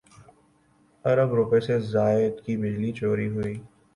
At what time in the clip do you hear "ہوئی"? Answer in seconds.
3.29-3.55